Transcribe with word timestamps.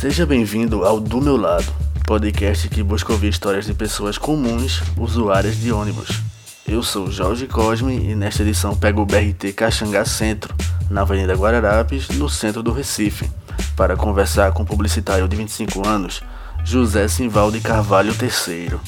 Seja 0.00 0.24
bem-vindo 0.24 0.86
ao 0.86 0.98
Do 0.98 1.20
Meu 1.20 1.36
Lado, 1.36 1.70
podcast 2.06 2.66
que 2.70 2.82
busca 2.82 3.12
ouvir 3.12 3.28
histórias 3.28 3.66
de 3.66 3.74
pessoas 3.74 4.16
comuns, 4.16 4.82
usuárias 4.96 5.58
de 5.58 5.70
ônibus. 5.70 6.22
Eu 6.66 6.82
sou 6.82 7.10
Jorge 7.10 7.46
Cosme 7.46 7.98
e 8.08 8.14
nesta 8.14 8.42
edição 8.42 8.74
pego 8.74 9.02
o 9.02 9.04
BRT 9.04 9.52
Caxangá 9.54 10.06
Centro, 10.06 10.54
na 10.88 11.02
Avenida 11.02 11.34
Guararapes, 11.34 12.08
no 12.08 12.30
centro 12.30 12.62
do 12.62 12.72
Recife, 12.72 13.30
para 13.76 13.94
conversar 13.94 14.52
com 14.52 14.62
o 14.62 14.66
publicitário 14.66 15.28
de 15.28 15.36
25 15.36 15.86
anos, 15.86 16.22
José 16.64 17.06
Simvalde 17.06 17.60
Carvalho 17.60 18.14
III. 18.14 18.80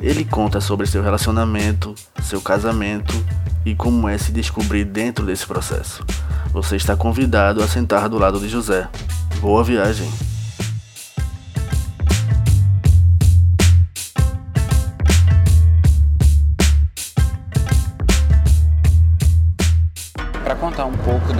Ele 0.00 0.24
conta 0.24 0.60
sobre 0.60 0.88
seu 0.88 1.00
relacionamento, 1.00 1.94
seu 2.24 2.40
casamento 2.40 3.14
e 3.64 3.72
como 3.76 4.08
é 4.08 4.18
se 4.18 4.32
descobrir 4.32 4.84
dentro 4.84 5.24
desse 5.24 5.46
processo. 5.46 6.04
Você 6.52 6.74
está 6.74 6.96
convidado 6.96 7.62
a 7.62 7.68
sentar 7.68 8.08
do 8.08 8.18
lado 8.18 8.40
de 8.40 8.48
José. 8.48 8.88
Boa 9.40 9.62
viagem! 9.62 10.10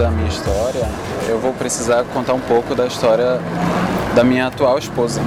Da 0.01 0.09
minha 0.09 0.27
história, 0.27 0.83
eu 1.29 1.37
vou 1.37 1.53
precisar 1.53 2.03
contar 2.11 2.33
um 2.33 2.39
pouco 2.39 2.73
da 2.73 2.87
história 2.87 3.39
da 4.15 4.23
minha 4.23 4.47
atual 4.47 4.79
esposa. 4.79 5.21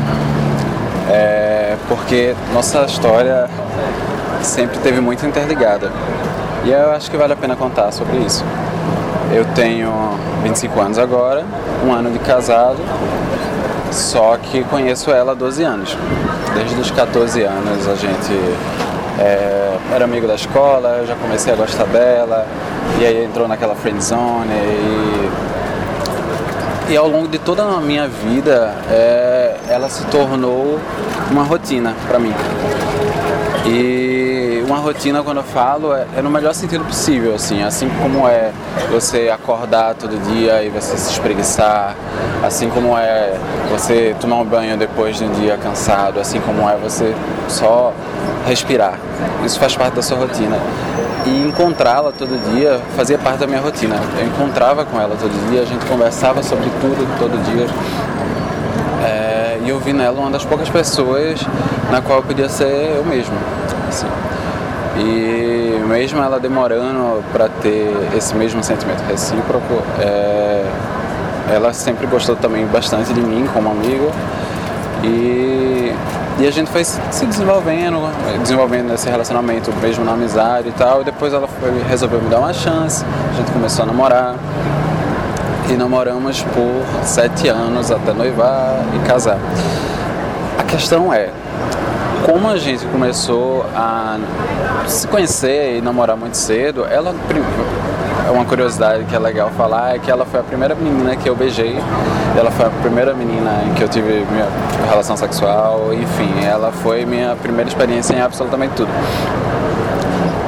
É, 1.09 1.77
porque 1.87 2.35
nossa 2.53 2.85
história 2.85 3.49
sempre 4.43 4.79
teve 4.79 5.01
muito 5.01 5.25
interligada. 5.25 5.93
E 6.65 6.73
eu 6.73 6.91
acho 6.91 7.09
que 7.09 7.17
vale 7.17 7.33
a 7.33 7.37
pena 7.37 7.55
contar 7.55 7.93
sobre 7.93 8.17
isso. 8.17 8.45
Eu 9.33 9.45
tenho 9.55 9.93
25 10.43 10.81
anos 10.81 10.99
agora, 10.99 11.45
um 11.87 11.93
ano 11.93 12.11
de 12.11 12.19
casado, 12.19 12.79
só 13.93 14.37
que 14.37 14.65
conheço 14.65 15.13
ela 15.13 15.33
há 15.33 15.35
12 15.37 15.63
anos. 15.63 15.97
Desde 16.53 16.81
os 16.81 16.91
14 16.91 17.45
anos 17.45 17.89
a 17.89 17.95
gente 17.95 18.33
é, 19.21 19.64
era 19.93 20.05
amigo 20.05 20.27
da 20.27 20.35
escola, 20.35 20.99
eu 20.99 21.07
já 21.07 21.15
comecei 21.15 21.53
a 21.53 21.57
gostar 21.57 21.85
dela, 21.87 22.47
e 22.99 23.05
aí 23.05 23.25
entrou 23.25 23.47
naquela 23.49 23.75
friend 23.75 24.03
zone 24.03 24.53
e, 26.89 26.93
e 26.93 26.97
ao 26.97 27.09
longo 27.09 27.29
de 27.29 27.39
toda 27.39 27.63
a 27.63 27.81
minha 27.81 28.09
vida 28.09 28.75
é, 28.91 29.57
ela 29.69 29.89
se 29.89 30.05
tornou 30.07 30.79
uma 31.31 31.43
rotina 31.43 31.95
para 32.09 32.19
mim. 32.19 32.35
E 33.67 34.63
uma 34.67 34.77
rotina, 34.79 35.23
quando 35.23 35.39
eu 35.39 35.45
falo, 35.45 35.95
é, 35.95 36.07
é, 36.17 36.23
no 36.23 36.31
melhor 36.31 36.55
sentido 36.55 36.85
possível, 36.85 37.35
assim, 37.35 37.63
assim 37.63 37.89
como 38.03 38.29
é 38.29 38.53
você 38.91 39.31
acordar 39.33 39.95
todo 39.95 40.17
dia 40.33 40.63
e 40.63 40.69
você 40.69 40.97
se 40.97 41.13
espreguiçar, 41.13 41.95
assim 42.43 42.69
como 42.69 42.97
é 42.99 43.35
você 43.71 44.15
tomar 44.21 44.37
um 44.37 44.45
banho 44.45 44.77
depois 44.77 45.17
de 45.17 45.25
um 45.25 45.33
dia 45.33 45.57
cansado, 45.57 46.21
assim 46.21 46.41
como 46.41 46.69
é 46.69 46.77
você 46.77 47.15
só 47.49 47.93
respirar. 48.47 48.99
Isso 49.45 49.59
faz 49.59 49.77
parte 49.77 49.95
da 49.95 50.03
sua 50.03 50.19
rotina. 50.19 50.57
E 51.27 51.47
encontrá-la 51.47 52.13
todo 52.13 52.39
dia 52.55 52.81
fazia 52.97 53.19
parte 53.19 53.39
da 53.39 53.47
minha 53.47 53.61
rotina. 53.61 53.97
Eu 54.19 54.27
encontrava 54.27 54.85
com 54.85 55.01
ela 55.01 55.17
todo 55.19 55.33
dia, 55.51 55.63
a 55.63 55.65
gente 55.65 55.85
conversava 55.87 56.43
sobre 56.43 56.69
tudo 56.81 57.19
todo 57.19 57.43
dia. 57.53 57.67
É, 59.05 59.59
e 59.65 59.69
eu 59.69 59.79
vi 59.81 59.93
nela 59.93 60.19
uma 60.19 60.31
das 60.31 60.45
poucas 60.45 60.69
pessoas 60.69 61.41
na 61.91 62.01
qual 62.01 62.19
eu 62.19 62.25
podia 62.25 62.49
ser 62.49 62.95
eu 62.97 63.05
mesmo. 63.05 63.35
Assim. 63.89 64.07
E 64.97 65.81
mesmo 65.89 66.23
ela 66.23 66.39
demorando 66.39 67.23
para 67.33 67.49
ter 67.49 67.93
esse 68.17 68.35
mesmo 68.35 68.63
sentimento 68.63 69.03
recíproco, 69.09 69.83
é, 69.99 70.65
ela 71.53 71.73
sempre 71.73 72.07
gostou 72.07 72.37
também 72.37 72.67
bastante 72.67 73.13
de 73.13 73.21
mim 73.21 73.49
como 73.53 73.71
amigo. 73.71 74.11
E, 75.03 75.93
e 76.39 76.47
a 76.47 76.51
gente 76.51 76.71
foi 76.71 76.85
se 76.85 77.27
desenvolvendo, 77.27 77.99
desenvolvendo 78.43 78.89
nesse 78.89 79.09
relacionamento, 79.09 79.73
mesmo 79.81 80.05
na 80.05 80.13
amizade 80.13 80.69
e 80.69 80.73
tal. 80.73 81.03
E 81.03 81.05
depois 81.05 81.33
ela 81.33 81.47
foi, 81.47 81.71
resolveu 81.89 82.21
me 82.21 82.29
dar 82.29 82.41
uma 82.41 82.53
chance, 82.53 83.05
a 83.31 83.37
gente 83.37 83.53
começou 83.53 83.85
a 83.85 83.87
namorar. 83.87 84.35
E 85.71 85.77
namoramos 85.77 86.43
por 86.43 87.05
sete 87.05 87.49
anos 87.49 87.91
até 87.91 88.13
noivar 88.13 88.85
e 88.95 89.07
casar. 89.07 89.39
A 90.59 90.63
questão 90.63 91.13
é, 91.13 91.31
como 92.27 92.49
a 92.49 92.59
gente 92.59 92.85
começou 92.87 93.65
a 93.75 94.19
se 94.87 95.07
conhecer 95.09 95.79
e 95.79 95.81
namorar 95.81 96.17
muito 96.17 96.37
cedo, 96.37 96.85
ela 96.85 97.15
uma 98.31 98.45
curiosidade 98.45 99.05
que 99.05 99.15
é 99.15 99.19
legal 99.19 99.51
falar 99.51 99.95
é 99.95 99.99
que 99.99 100.11
ela 100.11 100.25
foi 100.25 100.41
a 100.41 100.43
primeira 100.43 100.75
menina 100.75 101.17
que 101.17 101.29
eu 101.29 101.37
beijei, 101.37 101.77
ela 102.37 102.51
foi 102.51 102.67
a 102.67 102.71
primeira 102.71 103.15
menina 103.15 103.63
em 103.67 103.75
que 103.75 103.83
eu 103.83 103.89
tive 103.89 104.25
minha 104.31 104.49
relação 104.89 105.17
sexual, 105.17 105.93
enfim, 105.93 106.45
ela 106.45 106.73
foi 106.73 107.05
minha 107.05 107.37
primeira 107.37 107.69
experiência 107.69 108.15
em 108.15 108.21
absolutamente 108.21 108.75
tudo. 108.75 108.91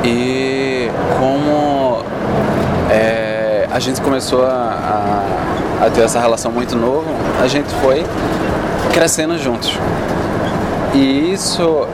E 0.05 0.91
como 1.19 2.03
é, 2.91 3.69
a 3.73 3.79
gente 3.79 4.01
começou 4.01 4.45
a, 4.45 5.25
a, 5.81 5.87
a 5.87 5.91
ter 5.91 6.03
essa 6.03 6.21
relação 6.21 6.51
muito 6.51 6.77
novo, 6.77 7.07
a 7.43 7.47
gente 7.49 7.69
foi 7.83 8.05
crescendo 8.93 9.37
juntos. 9.39 9.79
E 10.95 11.33
isso 11.33 11.87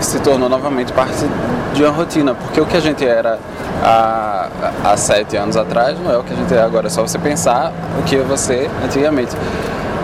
se 0.00 0.20
tornou 0.20 0.48
novamente 0.48 0.92
parte 0.92 1.26
de 1.74 1.82
uma 1.82 1.92
rotina, 1.92 2.34
porque 2.34 2.60
o 2.60 2.66
que 2.66 2.76
a 2.76 2.80
gente 2.80 3.04
era 3.04 3.38
há, 3.82 4.48
há 4.84 4.96
sete 4.96 5.36
anos 5.36 5.56
atrás 5.56 5.98
não 5.98 6.12
é 6.12 6.18
o 6.18 6.22
que 6.22 6.32
a 6.32 6.36
gente 6.36 6.54
é 6.54 6.62
agora, 6.62 6.86
é 6.86 6.90
só 6.90 7.02
você 7.02 7.18
pensar 7.18 7.72
o 7.98 8.02
que 8.02 8.16
você 8.16 8.68
antigamente. 8.84 9.34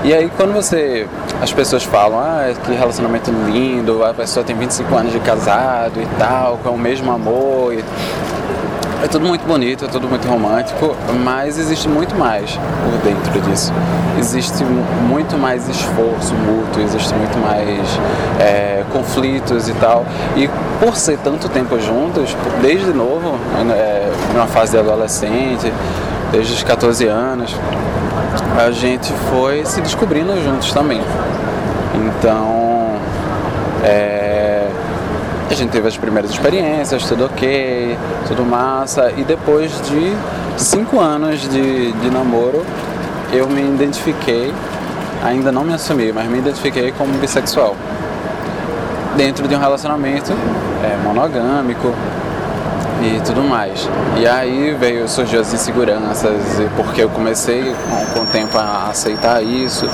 E 0.04 0.12
aí 0.12 0.30
quando 0.36 0.52
você. 0.52 1.06
As 1.40 1.52
pessoas 1.52 1.82
falam, 1.82 2.18
ah, 2.18 2.52
que 2.64 2.72
relacionamento 2.72 3.30
lindo, 3.30 4.04
a 4.04 4.14
pessoa 4.14 4.44
tem 4.44 4.54
25 4.54 4.94
anos 4.94 5.12
de 5.12 5.18
casado 5.18 6.00
e 6.00 6.06
tal, 6.18 6.58
com 6.58 6.70
o 6.70 6.78
mesmo 6.78 7.10
amor. 7.10 7.74
E, 7.74 7.84
é 9.04 9.06
tudo 9.06 9.26
muito 9.26 9.46
bonito, 9.46 9.84
é 9.84 9.88
tudo 9.88 10.08
muito 10.08 10.26
romântico, 10.26 10.96
mas 11.22 11.58
existe 11.58 11.86
muito 11.86 12.14
mais 12.14 12.50
por 12.52 12.98
dentro 13.02 13.38
disso. 13.42 13.70
Existe 14.18 14.64
muito 14.64 15.36
mais 15.36 15.68
esforço 15.68 16.34
mútuo, 16.34 16.82
existe 16.82 17.14
muito 17.14 17.36
mais 17.38 17.86
é, 18.40 18.82
conflitos 18.92 19.68
e 19.68 19.74
tal. 19.74 20.06
E 20.34 20.48
por 20.84 20.96
ser 20.96 21.18
tanto 21.20 21.48
tempo 21.48 21.80
juntos, 21.80 22.36
desde 22.60 22.92
novo, 22.92 23.38
é, 23.74 24.12
numa 24.34 24.46
fase 24.46 24.72
de 24.72 24.78
adolescente, 24.78 25.72
desde 26.30 26.52
os 26.52 26.62
14 26.62 27.06
anos, 27.06 27.56
a 28.62 28.70
gente 28.70 29.10
foi 29.30 29.64
se 29.64 29.80
descobrindo 29.80 30.38
juntos 30.44 30.74
também. 30.74 31.00
Então, 31.94 32.96
é, 33.82 34.68
a 35.50 35.54
gente 35.54 35.70
teve 35.70 35.88
as 35.88 35.96
primeiras 35.96 36.30
experiências, 36.30 37.02
tudo 37.08 37.24
ok, 37.24 37.96
tudo 38.28 38.44
massa. 38.44 39.10
E 39.16 39.24
depois 39.24 39.72
de 39.88 40.14
cinco 40.58 41.00
anos 41.00 41.48
de, 41.48 41.92
de 41.92 42.10
namoro, 42.10 42.62
eu 43.32 43.48
me 43.48 43.62
identifiquei, 43.62 44.52
ainda 45.24 45.50
não 45.50 45.64
me 45.64 45.72
assumi, 45.72 46.12
mas 46.12 46.28
me 46.28 46.40
identifiquei 46.40 46.92
como 46.92 47.10
bissexual. 47.14 47.74
Dentro 49.16 49.46
de 49.46 49.54
um 49.54 49.58
relacionamento 49.58 50.32
é, 50.82 50.96
monogâmico 51.04 51.94
e 53.02 53.20
tudo 53.24 53.42
mais. 53.42 53.88
E 54.18 54.26
aí 54.26 54.74
veio, 54.78 55.08
surgiu 55.08 55.40
as 55.40 55.52
inseguranças, 55.52 56.40
porque 56.76 57.02
eu 57.02 57.08
comecei 57.08 57.62
com, 57.62 58.18
com 58.18 58.20
o 58.24 58.26
tempo 58.26 58.58
a 58.58 58.88
aceitar 58.90 59.42
isso 59.42 59.88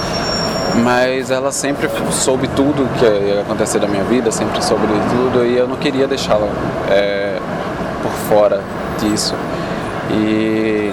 mas 0.84 1.30
ela 1.30 1.50
sempre 1.53 1.88
soube 2.12 2.48
tudo 2.48 2.88
que 2.98 3.04
ia 3.04 3.41
acontecer 3.41 3.78
da 3.78 3.88
minha 3.88 4.04
vida, 4.04 4.30
sempre 4.30 4.62
soube 4.62 4.86
tudo 5.10 5.44
e 5.44 5.56
eu 5.56 5.66
não 5.66 5.76
queria 5.76 6.06
deixá-la 6.06 6.48
é, 6.88 7.38
por 8.03 8.12
fora 8.28 8.62
disso. 8.98 9.34
E 10.10 10.92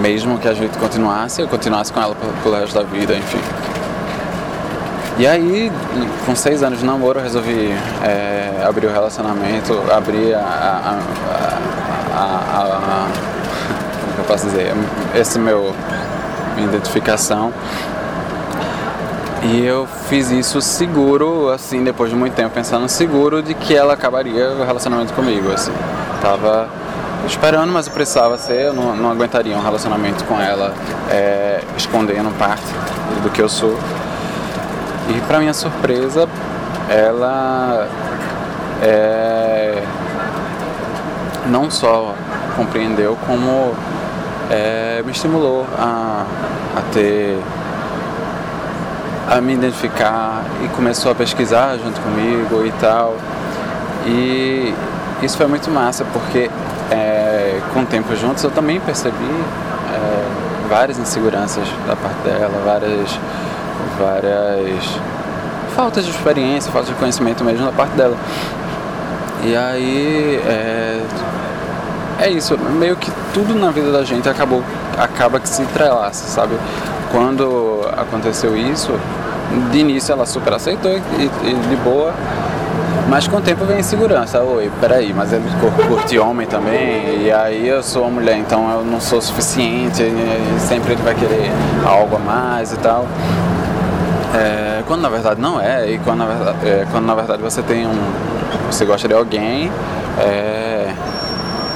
mesmo 0.00 0.38
que 0.38 0.48
a 0.48 0.54
gente 0.54 0.76
continuasse, 0.78 1.40
eu 1.40 1.48
continuasse 1.48 1.92
com 1.92 2.00
ela 2.00 2.16
pelo 2.42 2.54
resto 2.54 2.74
da 2.74 2.82
vida, 2.82 3.14
enfim. 3.14 3.67
E 5.18 5.26
aí, 5.26 5.72
com 6.24 6.36
seis 6.36 6.62
anos 6.62 6.78
de 6.78 6.84
namoro, 6.84 7.18
eu 7.18 7.22
resolvi 7.24 7.72
é, 8.04 8.64
abrir 8.64 8.86
o 8.86 8.92
relacionamento, 8.92 9.82
abrir 9.92 10.32
a, 10.34 10.38
a, 10.38 10.98
a, 12.14 12.24
a, 12.24 13.08
como 14.00 14.12
que 14.14 14.18
eu 14.20 14.24
posso 14.24 14.46
dizer, 14.46 14.72
esse 15.16 15.38
meu 15.38 15.74
identificação 16.56 17.52
e 19.42 19.64
eu 19.64 19.86
fiz 20.08 20.30
isso 20.30 20.60
seguro, 20.60 21.50
assim, 21.50 21.84
depois 21.84 22.10
de 22.10 22.16
muito 22.16 22.34
tempo 22.34 22.50
pensando 22.50 22.88
seguro 22.88 23.42
de 23.42 23.54
que 23.54 23.74
ela 23.74 23.94
acabaria 23.94 24.50
o 24.50 24.64
relacionamento 24.64 25.12
comigo, 25.14 25.52
assim. 25.52 25.72
Tava 26.20 26.68
esperando, 27.26 27.72
mas 27.72 27.86
eu 27.86 27.92
precisava 27.92 28.36
ser, 28.36 28.66
eu 28.66 28.72
não, 28.72 28.96
não 28.96 29.10
aguentaria 29.10 29.56
um 29.56 29.62
relacionamento 29.62 30.24
com 30.24 30.40
ela 30.40 30.74
é, 31.10 31.60
escondendo 31.76 32.36
parte 32.38 32.64
do 33.22 33.30
que 33.30 33.40
eu 33.40 33.48
sou. 33.48 33.78
E 35.08 35.20
para 35.26 35.38
minha 35.38 35.54
surpresa, 35.54 36.28
ela 36.88 37.88
é, 38.82 39.82
não 41.46 41.70
só 41.70 42.14
compreendeu, 42.56 43.16
como 43.26 43.74
é, 44.50 45.02
me 45.04 45.12
estimulou 45.12 45.66
a, 45.78 46.24
a 46.76 46.82
ter 46.92 47.38
a 49.30 49.42
me 49.42 49.52
identificar 49.52 50.42
e 50.64 50.68
começou 50.68 51.12
a 51.12 51.14
pesquisar 51.14 51.76
junto 51.76 52.00
comigo 52.00 52.64
e 52.64 52.72
tal. 52.80 53.14
E 54.06 54.74
isso 55.22 55.36
foi 55.36 55.46
muito 55.46 55.70
massa, 55.70 56.04
porque 56.12 56.50
é, 56.90 57.60
com 57.74 57.80
o 57.80 57.86
tempo 57.86 58.16
juntos 58.16 58.42
eu 58.42 58.50
também 58.50 58.80
percebi 58.80 59.44
é, 59.92 60.68
várias 60.68 60.98
inseguranças 60.98 61.68
da 61.86 61.94
parte 61.94 62.18
dela, 62.24 62.62
várias, 62.64 63.18
várias 63.98 64.84
faltas 65.74 66.04
de 66.04 66.10
experiência, 66.10 66.72
falta 66.72 66.88
de 66.88 66.94
conhecimento 66.94 67.44
mesmo 67.44 67.66
da 67.66 67.72
parte 67.72 67.92
dela. 67.92 68.16
E 69.44 69.54
aí 69.54 70.40
é, 70.46 71.00
é 72.20 72.30
isso, 72.30 72.58
meio 72.58 72.96
que 72.96 73.12
tudo 73.32 73.54
na 73.54 73.70
vida 73.70 73.92
da 73.92 74.02
gente 74.02 74.28
acabou, 74.28 74.62
acaba 74.98 75.38
que 75.38 75.48
se 75.48 75.62
entrelaça, 75.62 76.26
sabe? 76.26 76.56
Quando 77.12 77.88
aconteceu 77.96 78.56
isso, 78.56 78.92
de 79.70 79.78
início 79.78 80.12
ela 80.12 80.26
super 80.26 80.52
aceitou 80.52 80.90
e, 80.90 81.00
e 81.44 81.54
de 81.54 81.76
boa, 81.76 82.12
mas 83.08 83.26
com 83.26 83.36
o 83.36 83.40
tempo 83.40 83.64
vem 83.64 83.78
insegurança. 83.78 84.40
Oi, 84.42 84.70
peraí, 84.80 85.14
mas 85.14 85.32
ele 85.32 85.44
curte 85.88 86.18
homem 86.18 86.46
também, 86.46 87.22
e 87.22 87.32
aí 87.32 87.66
eu 87.66 87.82
sou 87.82 88.02
uma 88.02 88.10
mulher, 88.10 88.36
então 88.36 88.70
eu 88.70 88.84
não 88.84 89.00
sou 89.00 89.22
suficiente, 89.22 90.02
sempre 90.58 90.92
ele 90.92 91.02
vai 91.02 91.14
querer 91.14 91.50
algo 91.86 92.16
a 92.16 92.18
mais 92.18 92.72
e 92.72 92.76
tal. 92.76 93.06
É, 94.34 94.82
quando 94.86 95.00
na 95.00 95.08
verdade 95.08 95.40
não 95.40 95.60
é, 95.60 95.90
e 95.90 95.98
quando 95.98 96.18
na 96.18 96.26
verdade, 96.26 96.68
é, 96.68 96.86
quando 96.90 97.06
na 97.06 97.14
verdade 97.14 97.42
você 97.42 97.62
tem 97.62 97.86
um. 97.86 98.12
Você 98.70 98.84
gosta 98.84 99.08
de 99.08 99.14
alguém, 99.14 99.70
é, 100.18 100.92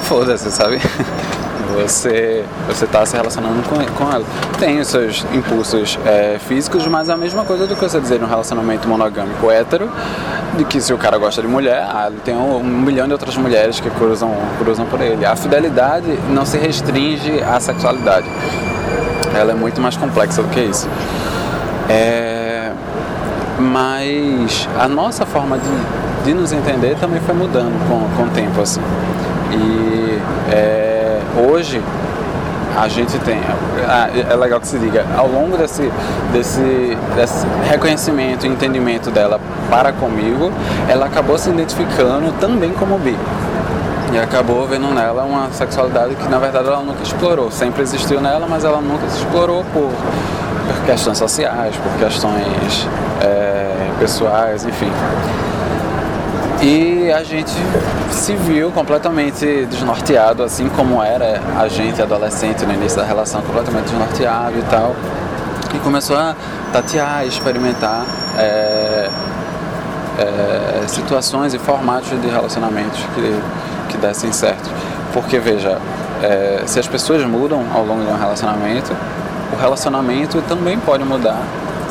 foda-se, 0.03 0.51
sabe? 0.51 0.79
você 1.73 2.45
você 2.67 2.85
está 2.85 3.05
se 3.05 3.15
relacionando 3.15 3.63
com, 3.67 3.75
com 3.95 4.11
ela. 4.11 4.23
Tem 4.59 4.79
os 4.79 4.87
seus 4.87 5.25
impulsos 5.33 5.97
é, 6.05 6.37
físicos, 6.39 6.85
mas 6.87 7.09
é 7.09 7.13
a 7.13 7.17
mesma 7.17 7.43
coisa 7.43 7.65
do 7.65 7.75
que 7.75 7.81
você 7.81 7.99
dizer 7.99 8.19
num 8.19 8.27
relacionamento 8.27 8.87
monogâmico 8.87 9.49
hétero, 9.49 9.89
de 10.55 10.65
que 10.65 10.79
se 10.79 10.93
o 10.93 10.97
cara 10.97 11.17
gosta 11.17 11.41
de 11.41 11.47
mulher, 11.47 11.87
ah, 11.89 12.07
ele 12.07 12.19
tem 12.23 12.35
um, 12.35 12.57
um, 12.57 12.63
milhão 12.63 13.07
de 13.07 13.13
outras 13.13 13.35
mulheres 13.35 13.79
que 13.79 13.89
cruzam, 13.89 14.31
cruzam 14.59 14.85
por 14.85 15.01
ele. 15.01 15.25
A 15.25 15.35
fidelidade 15.35 16.19
não 16.29 16.45
se 16.45 16.57
restringe 16.57 17.41
à 17.41 17.59
sexualidade. 17.59 18.27
Ela 19.35 19.51
é 19.51 19.55
muito 19.55 19.81
mais 19.81 19.97
complexa 19.97 20.43
do 20.43 20.49
que 20.49 20.59
isso. 20.59 20.87
É, 21.89 22.32
mas 23.63 24.67
a 24.77 24.87
nossa 24.87 25.25
forma 25.25 25.57
de, 25.57 26.25
de 26.25 26.33
nos 26.33 26.51
entender 26.51 26.95
também 26.99 27.21
foi 27.21 27.33
mudando 27.33 27.73
com, 27.87 28.17
com 28.17 28.29
o 28.29 28.31
tempo, 28.31 28.61
assim. 28.61 28.81
E 29.51 30.19
é, 30.51 31.19
hoje 31.47 31.81
a 32.75 32.87
gente 32.87 33.17
tem. 33.19 33.39
É 34.29 34.35
legal 34.35 34.59
que 34.59 34.67
se 34.67 34.77
diga, 34.77 35.05
ao 35.15 35.27
longo 35.27 35.57
desse, 35.57 35.91
desse, 36.31 36.97
desse 37.15 37.45
reconhecimento 37.69 38.45
e 38.45 38.49
entendimento 38.49 39.11
dela 39.11 39.39
para 39.69 39.93
comigo, 39.93 40.51
ela 40.89 41.05
acabou 41.05 41.37
se 41.37 41.49
identificando 41.49 42.31
também 42.39 42.71
como 42.71 42.97
bi. 42.97 43.15
E 44.11 44.17
acabou 44.17 44.67
vendo 44.67 44.87
nela 44.93 45.23
uma 45.23 45.51
sexualidade 45.51 46.15
que 46.15 46.27
na 46.27 46.37
verdade 46.37 46.67
ela 46.67 46.81
nunca 46.81 47.01
explorou. 47.01 47.51
Sempre 47.51 47.81
existiu 47.81 48.21
nela, 48.21 48.45
mas 48.47 48.63
ela 48.63 48.79
nunca 48.79 49.07
se 49.09 49.17
explorou 49.17 49.63
por, 49.73 49.89
por 49.89 50.85
questões 50.85 51.17
sociais, 51.17 51.75
por 51.77 51.91
questões 51.99 52.87
é, 53.21 53.52
pessoais, 54.03 54.65
enfim. 54.65 54.91
E 56.61 57.09
a 57.09 57.23
gente 57.23 57.53
se 58.11 58.35
viu 58.35 58.69
completamente 58.69 59.65
desnorteado, 59.65 60.43
assim 60.43 60.67
como 60.67 61.01
era 61.01 61.41
a 61.57 61.69
gente 61.69 62.01
adolescente 62.01 62.65
no 62.65 62.73
início 62.73 62.97
da 62.97 63.05
relação, 63.05 63.41
completamente 63.41 63.85
desnorteado 63.85 64.59
e 64.59 64.61
tal. 64.63 64.93
E 65.73 65.79
começou 65.79 66.17
a 66.17 66.35
tatear, 66.73 67.25
experimentar 67.25 68.05
é, 68.37 69.09
é, 70.19 70.83
situações 70.87 71.53
e 71.53 71.59
formatos 71.59 72.09
de 72.09 72.27
relacionamentos 72.27 72.99
que, 73.15 73.41
que 73.89 73.97
dessem 73.97 74.33
certo. 74.33 74.69
Porque, 75.13 75.39
veja, 75.39 75.79
é, 76.21 76.63
se 76.65 76.77
as 76.77 76.87
pessoas 76.87 77.23
mudam 77.25 77.63
ao 77.73 77.85
longo 77.85 78.03
de 78.03 78.11
um 78.11 78.17
relacionamento, 78.17 78.93
o 79.53 79.55
relacionamento 79.55 80.41
também 80.41 80.77
pode 80.77 81.05
mudar 81.05 81.39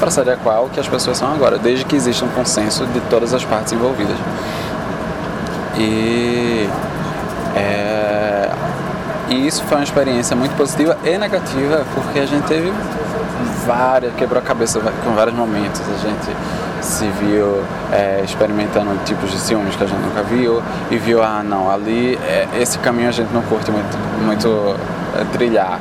para 0.03 0.21
adequar 0.21 0.57
ao 0.57 0.69
que 0.69 0.81
as 0.81 0.89
pessoas 0.89 1.17
são 1.17 1.33
agora, 1.33 1.59
desde 1.59 1.85
que 1.85 1.95
exista 1.95 2.25
um 2.25 2.29
consenso 2.31 2.85
de 2.87 3.01
todas 3.03 3.33
as 3.33 3.45
partes 3.45 3.73
envolvidas. 3.73 4.17
E, 5.79 6.69
é, 7.55 8.51
e 9.29 9.47
isso 9.47 9.63
foi 9.63 9.77
uma 9.77 9.85
experiência 9.85 10.35
muito 10.35 10.57
positiva 10.57 10.99
e 11.05 11.17
negativa, 11.17 11.87
porque 11.95 12.19
a 12.19 12.27
gente 12.27 12.45
teve 12.49 12.73
várias, 13.65 14.13
quebrou 14.17 14.43
a 14.43 14.45
cabeça 14.45 14.81
com 14.81 15.15
vários 15.15 15.37
momentos. 15.37 15.81
A 15.81 15.99
gente 15.99 16.37
se 16.81 17.07
viu 17.21 17.63
é, 17.93 18.23
experimentando 18.25 18.91
tipos 19.05 19.31
de 19.31 19.39
ciúmes 19.39 19.77
que 19.77 19.85
a 19.85 19.87
gente 19.87 20.01
nunca 20.01 20.25
viu 20.25 20.61
e 20.91 20.99
viu, 20.99 21.23
ah, 21.23 21.45
não, 21.45 21.71
ali, 21.71 22.19
é, 22.25 22.49
esse 22.61 22.77
caminho 22.81 23.09
a 23.09 23.13
gente 23.13 23.33
não 23.33 23.43
curte 23.43 23.71
muito, 23.71 23.97
muito 24.25 24.77
é, 25.17 25.25
trilhar. 25.33 25.79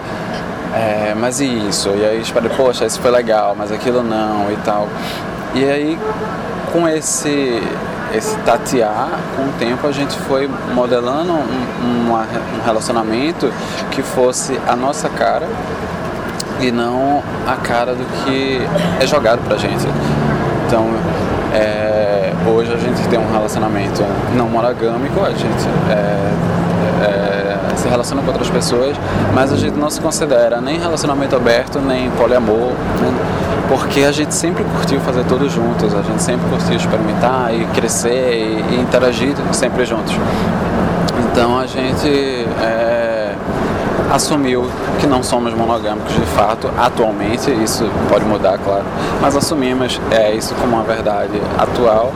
É, 0.74 1.14
mas 1.16 1.42
e 1.42 1.46
isso? 1.68 1.90
E 1.90 2.06
aí 2.06 2.22
espero, 2.22 2.50
poxa, 2.52 2.86
isso 2.86 3.00
foi 3.00 3.12
legal, 3.12 3.56
mas 3.58 3.72
aquilo 3.72 4.02
não 4.02 4.52
e 4.52 4.56
tal. 4.64 4.88
E 5.54 5.66
aí 5.66 6.00
com 6.72 6.88
esse 6.88 7.62
esse 8.14 8.36
tatear, 8.40 9.08
com 9.38 9.44
o 9.44 9.52
tempo 9.58 9.88
a 9.88 9.92
gente 9.92 10.18
foi 10.20 10.50
modelando 10.74 11.32
um, 11.32 12.12
um 12.12 12.66
relacionamento 12.66 13.52
que 13.90 14.02
fosse 14.02 14.60
a 14.68 14.76
nossa 14.76 15.08
cara 15.08 15.48
e 16.60 16.72
não 16.72 17.24
a 17.48 17.56
cara 17.56 17.94
do 17.94 18.06
que 18.24 18.60
é 19.00 19.08
jogado 19.08 19.40
pra 19.48 19.58
gente. 19.58 19.86
Então, 20.68 20.88
é, 21.54 22.34
hoje 22.48 22.74
a 22.74 22.78
gente 22.78 23.08
tem 23.08 23.20
um 23.20 23.32
relacionamento 23.32 24.04
não 24.36 24.48
monogâmico, 24.48 25.22
a 25.22 25.32
gente 25.32 25.68
é, 25.90 26.32
se 27.78 27.88
relaciona 27.88 28.22
com 28.22 28.28
outras 28.30 28.50
pessoas, 28.50 28.96
mas 29.34 29.52
a 29.52 29.58
gente 29.58 29.78
não 29.78 29.90
se 29.90 30.02
considera 30.02 30.60
nem 30.62 30.80
relacionamento 30.80 31.36
aberto, 31.36 31.80
nem 31.80 32.10
poliamor, 32.12 32.72
né? 33.00 33.14
porque 33.68 34.02
a 34.02 34.12
gente 34.12 34.34
sempre 34.34 34.64
curtiu 34.66 35.00
fazer 35.00 35.24
tudo 35.24 35.50
juntos, 35.50 35.94
a 35.94 36.02
gente 36.02 36.22
sempre 36.22 36.50
curtiu 36.50 36.76
experimentar 36.76 37.54
e 37.54 37.66
crescer 37.68 38.34
e, 38.70 38.76
e 38.76 38.82
interagir 38.82 39.34
sempre 39.54 39.86
juntos. 39.86 40.14
Então 41.32 41.58
a 41.58 41.66
gente 41.66 42.46
é, 42.62 43.34
assumiu 44.12 44.70
que 45.00 45.08
não 45.08 45.24
somos 45.24 45.54
monogâmicos 45.54 46.14
de 46.14 46.26
fato, 46.26 46.70
atualmente, 46.78 47.50
isso 47.64 47.90
pode 48.10 48.26
mudar, 48.26 48.58
claro, 48.58 48.84
mas 49.22 49.38
assumimos 49.38 50.00
é, 50.12 50.34
isso 50.34 50.54
como 50.56 50.76
uma 50.76 50.84
verdade 50.84 51.42
atual 51.58 52.12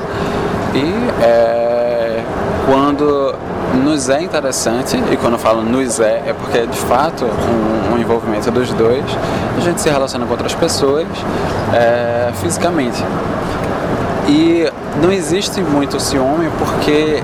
e 0.73 1.23
é, 1.23 2.21
quando 2.65 3.33
nos 3.75 4.09
é 4.09 4.21
interessante, 4.21 4.97
e 5.11 5.17
quando 5.17 5.33
eu 5.33 5.39
falo 5.39 5.61
nos 5.61 5.99
é, 5.99 6.23
é 6.27 6.33
porque 6.33 6.59
é 6.59 6.65
de 6.65 6.77
fato 6.77 7.25
um, 7.25 7.93
um 7.93 7.97
envolvimento 7.97 8.49
dos 8.51 8.69
dois, 8.73 9.03
a 9.57 9.61
gente 9.61 9.81
se 9.81 9.89
relaciona 9.89 10.25
com 10.25 10.31
outras 10.31 10.53
pessoas 10.53 11.07
é, 11.73 12.31
fisicamente. 12.41 13.03
E 14.27 14.67
não 15.01 15.11
existe 15.11 15.61
muito 15.61 15.99
ciúme 15.99 16.49
porque 16.57 17.21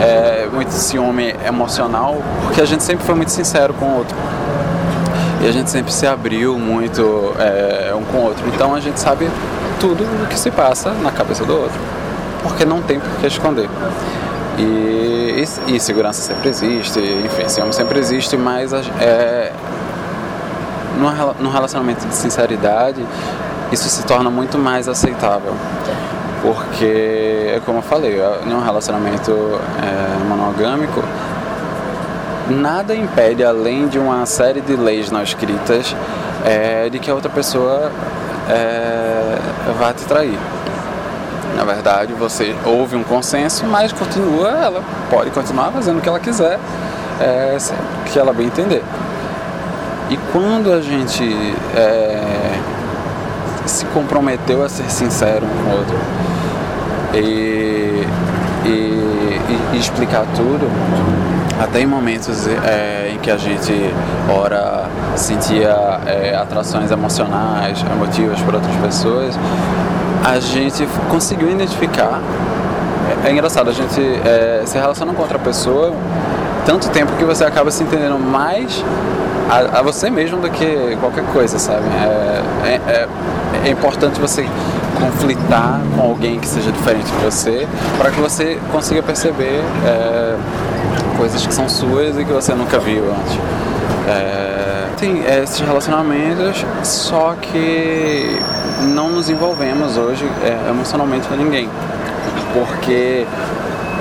é, 0.00 0.48
muito 0.52 0.70
ciúme 0.70 1.34
emocional, 1.46 2.16
porque 2.42 2.60
a 2.60 2.64
gente 2.64 2.82
sempre 2.82 3.04
foi 3.04 3.14
muito 3.14 3.30
sincero 3.30 3.74
com 3.74 3.84
o 3.84 3.98
outro. 3.98 4.16
E 5.42 5.48
a 5.48 5.52
gente 5.52 5.70
sempre 5.70 5.92
se 5.92 6.06
abriu 6.06 6.58
muito 6.58 7.34
é, 7.38 7.94
um 7.94 8.04
com 8.04 8.18
o 8.18 8.24
outro. 8.24 8.46
Então 8.48 8.74
a 8.74 8.80
gente 8.80 9.00
sabe 9.00 9.28
tudo 9.78 10.04
o 10.04 10.26
que 10.26 10.38
se 10.38 10.50
passa 10.50 10.92
na 11.02 11.10
cabeça 11.10 11.44
do 11.44 11.54
outro. 11.54 11.78
Porque 12.42 12.64
não 12.64 12.80
tem 12.80 13.00
por 13.00 13.10
que 13.20 13.26
esconder. 13.26 13.68
E, 14.60 15.44
e, 15.68 15.76
e, 15.76 15.80
segurança 15.80 16.20
sempre 16.20 16.50
existe, 16.50 17.00
enfim, 17.00 17.48
sempre 17.72 17.98
existe, 17.98 18.36
mas 18.36 18.72
é, 18.74 19.52
num 21.40 21.50
relacionamento 21.50 22.06
de 22.06 22.14
sinceridade, 22.14 23.04
isso 23.72 23.88
se 23.88 24.04
torna 24.04 24.30
muito 24.30 24.58
mais 24.58 24.86
aceitável. 24.86 25.54
Porque, 26.42 27.54
é 27.54 27.60
como 27.64 27.78
eu 27.78 27.82
falei, 27.82 28.18
em 28.46 28.52
um 28.52 28.60
relacionamento 28.60 29.30
é, 29.30 30.24
monogâmico, 30.28 31.02
nada 32.48 32.94
impede, 32.94 33.44
além 33.44 33.88
de 33.88 33.98
uma 33.98 34.26
série 34.26 34.60
de 34.60 34.74
leis 34.74 35.10
não 35.10 35.22
escritas, 35.22 35.94
é, 36.44 36.88
de 36.88 36.98
que 36.98 37.10
a 37.10 37.14
outra 37.14 37.30
pessoa 37.30 37.90
é, 38.48 39.38
vá 39.78 39.92
te 39.92 40.04
trair. 40.04 40.38
Na 41.60 41.66
verdade, 41.66 42.14
você 42.14 42.56
houve 42.64 42.96
um 42.96 43.02
consenso, 43.02 43.66
mas 43.66 43.92
continua, 43.92 44.48
ela 44.48 44.82
pode 45.10 45.28
continuar 45.28 45.70
fazendo 45.70 45.98
o 45.98 46.00
que 46.00 46.08
ela 46.08 46.18
quiser, 46.18 46.58
é, 47.20 47.58
que 48.06 48.18
ela 48.18 48.32
bem 48.32 48.46
entender. 48.46 48.82
E 50.08 50.16
quando 50.32 50.72
a 50.72 50.80
gente 50.80 51.22
é, 51.76 52.58
se 53.66 53.84
comprometeu 53.84 54.64
a 54.64 54.70
ser 54.70 54.90
sincero 54.90 55.44
um 55.44 55.64
com 55.64 55.70
o 55.70 55.76
outro 55.76 55.98
e, 57.12 58.06
e, 58.64 59.40
e 59.74 59.78
explicar 59.78 60.24
tudo, 60.34 60.66
até 61.62 61.82
em 61.82 61.86
momentos 61.86 62.46
é, 62.46 63.12
em 63.14 63.18
que 63.18 63.30
a 63.30 63.36
gente 63.36 63.74
ora 64.34 64.86
sentia 65.14 65.76
é, 66.06 66.34
atrações 66.34 66.90
emocionais, 66.90 67.84
emotivas 67.94 68.40
por 68.40 68.54
outras 68.54 68.74
pessoas, 68.76 69.38
a 70.24 70.38
gente 70.38 70.86
conseguiu 71.10 71.50
identificar. 71.50 72.20
É, 73.24 73.28
é 73.28 73.32
engraçado, 73.32 73.70
a 73.70 73.72
gente 73.72 74.00
é, 74.00 74.62
se 74.64 74.78
relaciona 74.78 75.12
com 75.12 75.22
outra 75.22 75.38
pessoa 75.38 75.92
tanto 76.64 76.88
tempo 76.90 77.12
que 77.16 77.24
você 77.24 77.44
acaba 77.44 77.70
se 77.70 77.82
entendendo 77.82 78.18
mais 78.18 78.84
a, 79.48 79.78
a 79.78 79.82
você 79.82 80.10
mesmo 80.10 80.40
do 80.40 80.50
que 80.50 80.96
qualquer 81.00 81.24
coisa, 81.32 81.58
sabe? 81.58 81.84
É, 81.88 82.42
é, 82.64 82.74
é, 82.86 83.08
é 83.66 83.70
importante 83.70 84.20
você 84.20 84.46
conflitar 84.98 85.80
com 85.96 86.02
alguém 86.02 86.38
que 86.38 86.46
seja 86.46 86.70
diferente 86.70 87.10
de 87.10 87.24
você 87.24 87.66
para 87.98 88.10
que 88.10 88.20
você 88.20 88.58
consiga 88.70 89.02
perceber 89.02 89.64
é, 89.86 90.36
coisas 91.16 91.44
que 91.46 91.52
são 91.52 91.68
suas 91.68 92.18
e 92.18 92.24
que 92.24 92.32
você 92.32 92.54
nunca 92.54 92.78
viu 92.78 93.04
antes. 93.10 93.38
É, 95.00 95.06
tem 95.06 95.24
esses 95.42 95.60
relacionamentos, 95.60 96.64
só 96.82 97.34
que 97.40 98.38
não 98.94 99.08
nos 99.08 99.30
envolvemos 99.30 99.96
hoje 99.96 100.30
é, 100.44 100.68
emocionalmente 100.68 101.26
com 101.26 101.34
ninguém. 101.34 101.68
Porque 102.52 103.26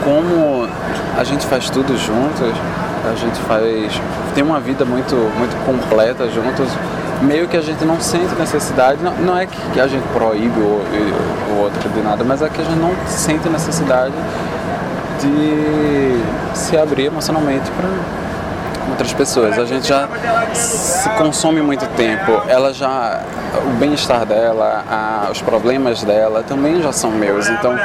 como 0.04 0.68
a 1.18 1.24
gente 1.24 1.46
faz 1.46 1.70
tudo 1.70 1.98
juntos, 1.98 2.54
a 3.10 3.16
gente 3.16 3.40
faz. 3.42 4.02
tem 4.36 4.44
uma 4.44 4.60
vida 4.60 4.84
muito, 4.84 5.16
muito 5.38 5.56
completa 5.66 6.28
juntos, 6.30 6.68
meio 7.22 7.48
que 7.48 7.56
a 7.56 7.62
gente 7.62 7.86
não 7.86 8.00
sente 8.00 8.36
necessidade, 8.36 9.02
não, 9.02 9.14
não 9.16 9.38
é 9.38 9.46
que 9.46 9.80
a 9.80 9.88
gente 9.88 10.06
proíbe 10.10 10.60
o, 10.60 10.84
o 11.54 11.62
outro 11.62 11.90
de 11.90 12.02
nada, 12.02 12.24
mas 12.26 12.42
é 12.42 12.50
que 12.50 12.62
a 12.62 12.64
gente 12.64 12.80
não 12.80 12.94
sente 13.08 13.48
necessidade 13.48 14.14
de 15.22 16.22
se 16.54 16.78
abrir 16.78 17.06
emocionalmente 17.06 17.70
para 17.72 18.29
outras 18.90 19.14
pessoas. 19.14 19.58
A 19.58 19.66
gente 19.66 19.88
já 19.88 20.08
se 20.54 21.10
consome 21.12 21.62
muito 21.62 21.86
tempo. 21.96 22.42
Ela 22.48 22.74
já, 22.74 23.22
o 23.66 23.78
bem-estar 23.78 24.26
dela, 24.26 24.84
a, 24.90 25.30
os 25.32 25.42
problemas 25.42 26.04
dela 26.04 26.44
também 26.44 26.82
já 26.82 26.92
são 26.92 27.12
meus. 27.12 27.48
Então, 27.50 27.78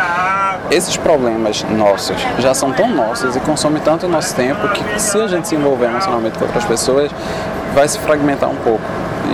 esses 0.70 0.96
problemas 0.96 1.64
nossos 1.70 2.16
já 2.38 2.54
são 2.54 2.73
tão 2.73 2.88
nossos 2.88 3.37
e 3.37 3.40
consomem 3.40 3.82
tanto 3.82 4.06
o 4.06 4.08
nosso 4.08 4.34
tempo 4.34 4.68
que 4.68 5.00
se 5.00 5.20
a 5.20 5.26
gente 5.26 5.49
se 5.49 5.54
envolver 5.54 5.87
emocionalmente 5.87 6.38
com 6.38 6.44
outras 6.44 6.64
pessoas, 6.64 7.11
vai 7.75 7.87
se 7.88 7.99
fragmentar 7.99 8.49
um 8.49 8.56
pouco. 8.56 8.84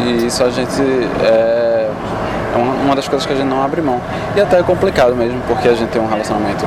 E 0.05 0.27
isso 0.27 0.43
a 0.43 0.51
gente 0.51 0.81
é, 1.23 1.91
é 2.55 2.83
uma 2.85 2.95
das 2.95 3.09
coisas 3.09 3.27
que 3.27 3.33
a 3.33 3.37
gente 3.37 3.49
não 3.49 3.63
abre 3.63 3.81
mão. 3.81 4.01
E 4.37 4.41
até 4.41 4.59
é 4.59 4.63
complicado 4.63 5.15
mesmo, 5.15 5.41
porque 5.47 5.69
a 5.69 5.75
gente 5.75 5.91
tem 5.91 6.01
um 6.01 6.09
relacionamento 6.09 6.65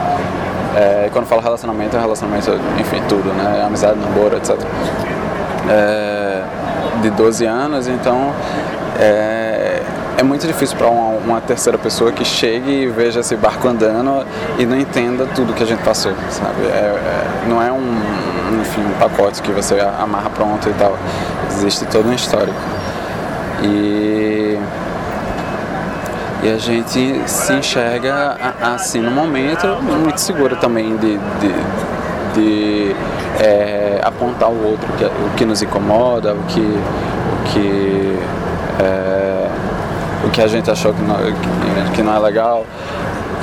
é, 0.75 1.09
quando 1.11 1.25
falo 1.25 1.41
relacionamento, 1.41 1.95
é 1.95 1.99
relacionamento, 1.99 2.51
enfim, 2.79 3.01
tudo, 3.07 3.31
né? 3.33 3.63
Amizade, 3.65 3.99
namoro, 3.99 4.37
etc. 4.37 4.57
É, 5.69 6.43
de 7.01 7.09
12 7.11 7.45
anos, 7.45 7.87
então 7.87 8.33
é, 8.99 9.81
é 10.17 10.23
muito 10.23 10.45
difícil 10.45 10.77
para 10.77 10.87
uma, 10.87 11.09
uma, 11.17 11.41
terceira 11.41 11.77
pessoa 11.77 12.11
que 12.11 12.23
chegue 12.23 12.83
e 12.83 12.87
veja 12.87 13.21
esse 13.21 13.35
barco 13.35 13.67
andando 13.67 14.25
e 14.57 14.65
não 14.65 14.77
entenda 14.77 15.25
tudo 15.35 15.53
que 15.53 15.63
a 15.63 15.65
gente 15.65 15.83
passou, 15.83 16.13
sabe? 16.29 16.63
É, 16.65 16.67
é, 16.67 17.47
não 17.47 17.61
é 17.61 17.71
um, 17.71 18.61
enfim, 18.61 18.81
um 18.81 18.99
pacote 18.99 19.41
que 19.41 19.51
você 19.51 19.79
amarra 19.79 20.29
pronto 20.29 20.69
e 20.69 20.73
tal. 20.73 20.97
Existe 21.49 21.85
todo 21.85 22.07
um 22.07 22.13
histórico. 22.13 22.57
E 23.63 24.22
e 26.43 26.49
a 26.49 26.57
gente 26.57 27.21
se 27.25 27.53
enxerga 27.53 28.37
assim 28.61 28.99
no 28.99 29.11
momento 29.11 29.65
muito 29.81 30.19
segura 30.19 30.57
também 30.57 30.97
de, 30.97 31.17
de, 31.17 32.33
de 32.33 32.95
é, 33.39 34.01
apontar 34.03 34.49
o 34.49 34.71
outro 34.71 34.91
que, 34.97 35.05
o 35.05 35.29
que 35.37 35.45
nos 35.45 35.61
incomoda, 35.61 36.33
o 36.33 36.43
que, 36.43 36.59
o 36.59 37.43
que, 37.45 38.19
é, 38.79 39.47
o 40.25 40.29
que 40.31 40.41
a 40.41 40.47
gente 40.47 40.69
achou 40.69 40.93
que 40.93 41.01
não, 41.01 41.15
que, 41.15 41.91
que 41.95 42.01
não 42.01 42.13
é 42.13 42.19
legal. 42.19 42.65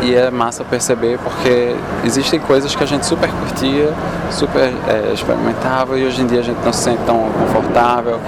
E 0.03 0.15
é 0.15 0.31
massa 0.31 0.65
perceber 0.65 1.19
porque 1.19 1.75
existem 2.05 2.41
coisas 2.41 2.75
que 2.75 2.83
a 2.83 2.87
gente 2.87 3.05
super 3.05 3.31
curtia, 3.31 3.93
super 4.31 4.73
é, 4.89 5.13
experimentava 5.13 5.99
e 5.99 6.07
hoje 6.07 6.23
em 6.23 6.27
dia 6.27 6.41
a 6.41 6.43
gente 6.43 6.59
não 6.65 6.73
se 6.73 6.85
sente 6.85 7.01
tão 7.05 7.31
confortável. 7.39 8.19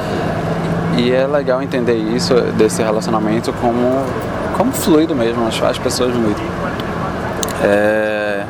E 0.96 1.10
é 1.10 1.26
legal 1.26 1.62
entender 1.62 1.96
isso, 1.96 2.34
desse 2.56 2.82
relacionamento, 2.82 3.52
como 3.54 4.04
como 4.56 4.72
fluido 4.72 5.14
mesmo, 5.14 5.46
as 5.46 5.78
pessoas 5.78 6.14
muito. 6.14 6.40
É, 7.62 8.44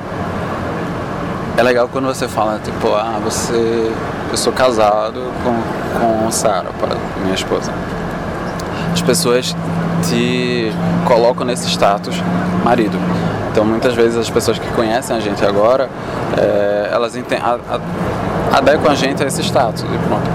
é 1.57 1.63
legal 1.63 1.89
quando 1.93 2.07
você 2.07 2.27
fala, 2.29 2.61
tipo, 2.63 2.89
ah, 2.95 3.21
você. 3.23 3.93
Eu 4.31 4.37
sou 4.37 4.53
casado 4.53 5.21
com, 5.45 6.25
com 6.25 6.31
Sara, 6.31 6.69
minha 7.23 7.35
esposa. 7.35 7.71
As 8.93 9.03
pessoas 9.03 9.55
te 10.09 10.73
colocam 11.07 11.45
nesse 11.45 11.69
status 11.69 12.17
marido. 12.65 12.99
Então 13.51 13.65
muitas 13.65 13.95
vezes 13.95 14.17
as 14.17 14.31
pessoas 14.31 14.59
que 14.59 14.67
conhecem 14.73 15.15
a 15.15 15.21
gente 15.21 15.45
agora, 15.45 15.89
é, 16.39 16.89
elas 16.91 17.15
adequam 18.53 18.91
a 18.91 18.95
gente 18.95 19.23
a 19.23 19.27
esse 19.27 19.43
status 19.43 19.83
e 19.83 19.99
pronto. 20.09 20.31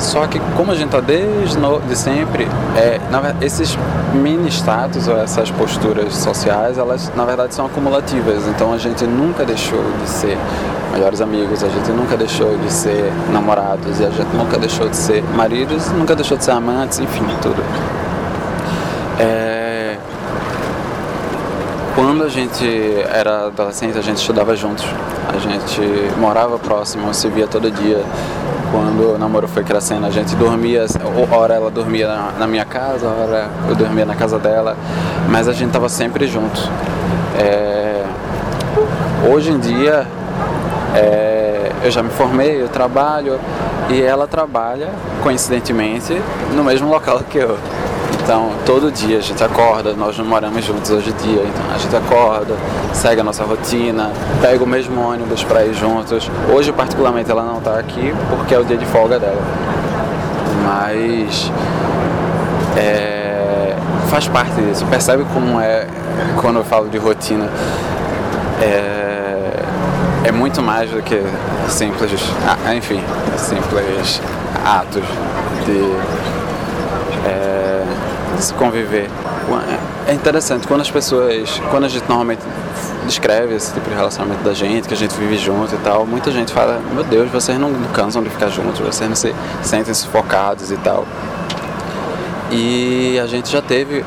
Só 0.00 0.26
que 0.26 0.40
como 0.56 0.72
a 0.72 0.74
gente 0.74 0.86
está 0.86 1.00
desde 1.00 1.58
no, 1.58 1.78
de 1.80 1.94
sempre, 1.94 2.48
é, 2.74 2.98
na, 3.10 3.34
esses 3.42 3.76
mini 4.14 4.48
status 4.48 5.06
ou 5.06 5.16
essas 5.18 5.50
posturas 5.50 6.14
sociais, 6.14 6.78
elas 6.78 7.12
na 7.14 7.24
verdade 7.24 7.54
são 7.54 7.66
acumulativas. 7.66 8.46
Então 8.48 8.72
a 8.72 8.78
gente 8.78 9.04
nunca 9.04 9.44
deixou 9.44 9.82
de 10.02 10.08
ser 10.08 10.38
melhores 10.92 11.20
amigos, 11.20 11.62
a 11.62 11.68
gente 11.68 11.90
nunca 11.92 12.16
deixou 12.16 12.56
de 12.56 12.72
ser 12.72 13.12
namorados 13.30 14.00
e 14.00 14.04
a 14.04 14.10
gente 14.10 14.34
nunca 14.34 14.58
deixou 14.58 14.88
de 14.88 14.96
ser 14.96 15.22
maridos, 15.34 15.90
nunca 15.92 16.16
deixou 16.16 16.36
de 16.36 16.44
ser 16.44 16.52
amantes, 16.52 16.98
enfim, 16.98 17.24
tudo. 17.42 17.62
É... 19.18 19.98
Quando 21.94 22.24
a 22.24 22.28
gente 22.28 22.64
era 23.12 23.48
adolescente, 23.48 23.98
a 23.98 24.02
gente 24.02 24.16
estudava 24.16 24.56
juntos, 24.56 24.86
a 25.28 25.38
gente 25.38 25.80
morava 26.18 26.58
próximo, 26.58 27.12
se 27.12 27.28
via 27.28 27.46
todo 27.46 27.70
dia 27.70 28.02
quando 28.70 29.14
o 29.14 29.18
namoro 29.18 29.48
foi 29.48 29.64
crescendo, 29.64 30.06
a 30.06 30.10
gente 30.10 30.34
dormia, 30.36 30.86
hora 31.30 31.54
ela 31.54 31.70
dormia 31.70 32.06
na, 32.06 32.32
na 32.38 32.46
minha 32.46 32.64
casa, 32.64 33.08
hora 33.08 33.50
eu 33.68 33.74
dormia 33.74 34.04
na 34.04 34.14
casa 34.14 34.38
dela, 34.38 34.76
mas 35.28 35.48
a 35.48 35.52
gente 35.52 35.72
tava 35.72 35.88
sempre 35.88 36.26
junto. 36.26 36.60
É, 37.38 38.04
hoje 39.30 39.50
em 39.50 39.58
dia, 39.58 40.06
é, 40.94 41.72
eu 41.82 41.90
já 41.90 42.02
me 42.02 42.10
formei, 42.10 42.62
eu 42.62 42.68
trabalho 42.68 43.38
e 43.90 44.00
ela 44.00 44.26
trabalha, 44.26 44.90
coincidentemente, 45.22 46.20
no 46.54 46.62
mesmo 46.62 46.88
local 46.88 47.20
que 47.28 47.38
eu. 47.38 47.58
Então, 48.30 48.52
todo 48.64 48.92
dia 48.92 49.18
a 49.18 49.20
gente 49.20 49.42
acorda, 49.42 49.92
nós 49.92 50.16
não 50.16 50.24
moramos 50.24 50.64
juntos 50.64 50.88
hoje 50.88 51.10
em 51.10 51.14
dia, 51.14 51.42
então 51.42 51.74
a 51.74 51.76
gente 51.76 51.96
acorda, 51.96 52.54
segue 52.92 53.20
a 53.20 53.24
nossa 53.24 53.42
rotina, 53.42 54.12
pega 54.40 54.62
o 54.62 54.66
mesmo 54.68 55.00
ônibus 55.00 55.42
para 55.42 55.64
ir 55.64 55.74
juntos. 55.74 56.30
Hoje, 56.48 56.70
particularmente, 56.70 57.28
ela 57.28 57.42
não 57.42 57.58
está 57.58 57.76
aqui 57.76 58.14
porque 58.28 58.54
é 58.54 58.58
o 58.60 58.64
dia 58.64 58.76
de 58.76 58.86
folga 58.86 59.18
dela. 59.18 59.42
Mas 60.64 61.50
é, 62.76 63.74
faz 64.08 64.28
parte 64.28 64.52
disso. 64.62 64.86
Percebe 64.86 65.26
como 65.34 65.60
é 65.60 65.88
quando 66.40 66.60
eu 66.60 66.64
falo 66.64 66.88
de 66.88 66.98
rotina? 66.98 67.48
É, 68.62 70.28
é 70.28 70.30
muito 70.30 70.62
mais 70.62 70.88
do 70.88 71.02
que 71.02 71.20
simples, 71.68 72.12
ah, 72.46 72.76
enfim, 72.76 73.02
simples 73.36 74.22
atos 74.64 75.02
de 75.66 76.30
é, 77.28 77.79
se 78.40 78.54
conviver. 78.54 79.08
É 80.06 80.12
interessante, 80.12 80.66
quando 80.66 80.80
as 80.80 80.90
pessoas, 80.90 81.60
quando 81.70 81.84
a 81.84 81.88
gente 81.88 82.04
normalmente 82.08 82.42
descreve 83.06 83.54
esse 83.54 83.72
tipo 83.72 83.88
de 83.88 83.94
relacionamento 83.94 84.42
da 84.42 84.52
gente, 84.52 84.86
que 84.88 84.94
a 84.94 84.96
gente 84.96 85.14
vive 85.14 85.36
junto 85.36 85.74
e 85.74 85.78
tal, 85.78 86.06
muita 86.06 86.30
gente 86.30 86.52
fala, 86.52 86.80
meu 86.92 87.04
Deus, 87.04 87.30
vocês 87.30 87.58
não 87.58 87.72
cansam 87.92 88.22
de 88.22 88.30
ficar 88.30 88.48
juntos, 88.48 88.78
vocês 88.80 89.08
não 89.08 89.16
se 89.16 89.34
sentem 89.62 89.92
sufocados 89.94 90.70
e 90.70 90.76
tal. 90.78 91.06
E 92.50 93.18
a 93.22 93.26
gente 93.26 93.50
já 93.50 93.62
teve, 93.62 94.04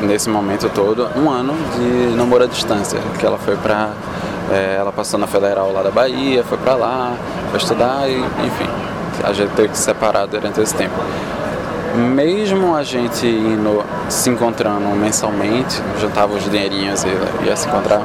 nesse 0.00 0.28
momento 0.28 0.68
todo, 0.70 1.08
um 1.16 1.30
ano 1.30 1.54
de 1.76 2.16
namoro 2.16 2.44
à 2.44 2.46
distância, 2.46 2.98
que 3.18 3.24
ela 3.24 3.38
foi 3.38 3.56
pra. 3.56 3.90
É, 4.50 4.76
ela 4.78 4.92
passou 4.92 5.18
na 5.18 5.26
federal 5.26 5.72
lá 5.72 5.82
da 5.82 5.90
Bahia, 5.90 6.44
foi 6.44 6.58
pra 6.58 6.74
lá, 6.74 7.14
foi 7.50 7.58
estudar 7.58 8.08
e, 8.08 8.18
enfim, 8.18 8.68
a 9.22 9.32
gente 9.32 9.50
teve 9.52 9.68
que 9.68 9.78
se 9.78 9.84
separar 9.84 10.26
durante 10.26 10.60
esse 10.60 10.74
tempo 10.74 11.00
mesmo 11.96 12.74
a 12.74 12.82
gente 12.82 13.26
indo 13.26 13.84
se 14.08 14.28
encontrando 14.28 14.88
mensalmente, 14.96 15.80
juntava 16.00 16.34
os 16.34 16.44
dinheirinhos 16.44 17.04
e 17.04 17.46
ia 17.46 17.56
se 17.56 17.68
encontrar, 17.68 18.02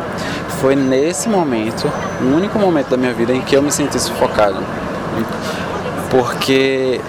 foi 0.61 0.75
nesse 0.75 1.27
momento, 1.27 1.91
o 2.21 2.35
único 2.35 2.59
momento 2.59 2.89
da 2.89 2.97
minha 2.97 3.13
vida 3.13 3.33
em 3.33 3.41
que 3.41 3.55
eu 3.55 3.61
me 3.61 3.71
senti 3.71 3.99
sufocado. 3.99 4.57
Porque 6.09 7.01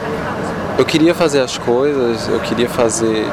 eu 0.78 0.84
queria 0.84 1.14
fazer 1.14 1.40
as 1.40 1.58
coisas, 1.58 2.28
eu 2.28 2.40
queria 2.40 2.68
fazer, 2.68 3.26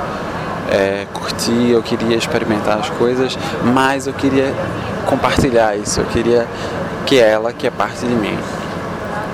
é, 0.69 1.05
curtir, 1.13 1.71
eu 1.71 1.81
queria 1.81 2.15
experimentar 2.17 2.79
as 2.79 2.89
coisas, 2.89 3.37
mas 3.63 4.07
eu 4.07 4.13
queria 4.13 4.53
compartilhar 5.05 5.75
isso, 5.77 6.01
eu 6.01 6.05
queria 6.05 6.45
que 7.05 7.17
ela, 7.17 7.53
que 7.53 7.65
é 7.65 7.71
parte 7.71 8.05
de 8.05 8.13
mim, 8.13 8.37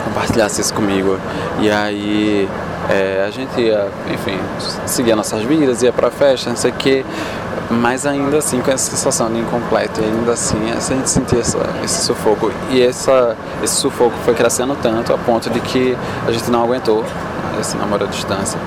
compartilhasse 0.05 0.61
isso 0.61 0.73
comigo. 0.73 1.17
E 1.59 1.71
aí 1.71 2.47
é, 2.89 3.23
a 3.25 3.31
gente 3.31 3.61
ia, 3.61 3.87
enfim, 4.11 4.37
seguia 4.85 5.15
nossas 5.15 5.41
vidas, 5.43 5.81
ia 5.81 5.93
pra 5.93 6.11
festa, 6.11 6.49
não 6.49 6.57
sei 6.57 6.71
o 6.71 6.73
quê, 6.73 7.05
mas 7.69 8.05
ainda 8.05 8.37
assim 8.37 8.61
com 8.61 8.71
essa 8.71 8.91
sensação 8.91 9.31
de 9.31 9.39
incompleto, 9.39 10.01
ainda 10.01 10.33
assim 10.33 10.71
a 10.71 10.79
gente 10.79 11.09
sentia 11.09 11.39
essa, 11.39 11.59
esse 11.83 12.05
sufoco. 12.05 12.51
E 12.69 12.81
essa, 12.81 13.35
esse 13.63 13.75
sufoco 13.75 14.13
foi 14.25 14.33
crescendo 14.33 14.75
tanto 14.81 15.13
a 15.13 15.17
ponto 15.17 15.49
de 15.49 15.59
que 15.59 15.97
a 16.27 16.31
gente 16.31 16.49
não 16.51 16.63
aguentou 16.63 17.05
esse 17.59 17.77
namoro 17.77 18.03
à 18.05 18.07
distância. 18.07 18.59